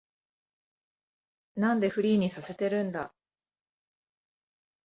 [1.57, 3.13] なんでフリーにさせてるんだ